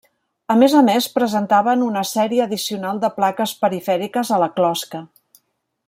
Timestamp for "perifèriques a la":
3.67-4.53